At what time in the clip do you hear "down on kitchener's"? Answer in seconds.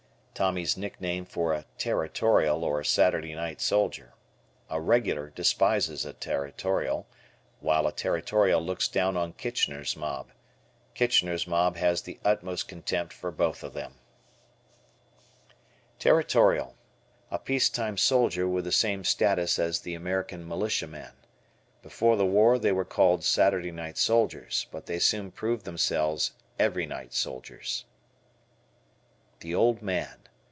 8.87-9.95